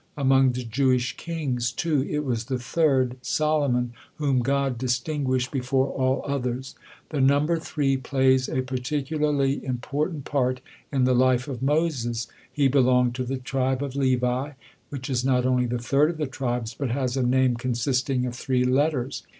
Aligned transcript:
Among 0.17 0.53
the 0.53 0.63
Jewish 0.63 1.15
kings, 1.15 1.71
too, 1.71 2.01
it 2.09 2.25
was 2.25 2.45
the 2.45 2.57
third, 2.57 3.17
Solomon, 3.21 3.93
whom 4.15 4.39
God 4.39 4.79
distinguished 4.79 5.51
before 5.51 5.89
all 5.89 6.23
others. 6.25 6.73
The 7.11 7.21
number 7.21 7.59
three 7.59 7.97
plays 7.97 8.49
a 8.49 8.63
particularly 8.63 9.63
important 9.63 10.25
part 10.25 10.59
in 10.91 11.03
the 11.03 11.13
life 11.13 11.47
of 11.47 11.61
Moses. 11.61 12.25
He 12.51 12.67
belonged 12.67 13.13
to 13.13 13.23
the 13.23 13.37
tribe 13.37 13.83
of 13.83 13.95
Levi, 13.95 14.53
which 14.89 15.07
is 15.07 15.23
not 15.23 15.45
only 15.45 15.67
the 15.67 15.77
third 15.77 16.09
of 16.09 16.17
the 16.17 16.25
tribes, 16.25 16.73
but 16.73 16.89
has 16.89 17.15
a 17.15 17.21
name 17.21 17.53
consisting 17.55 18.25
of 18.25 18.35
three 18.35 18.63
letters. 18.65 19.21